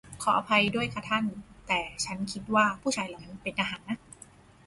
[0.23, 1.25] ขออภัยด้วยค่ะท่าน
[1.67, 3.97] แต่ฉันคิดว่าผู้ชายเหล่านั้นเป็นทหารนะ